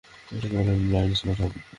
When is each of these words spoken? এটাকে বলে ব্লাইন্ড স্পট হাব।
এটাকে 0.31 0.55
বলে 0.57 0.73
ব্লাইন্ড 0.81 1.13
স্পট 1.19 1.37
হাব। 1.41 1.51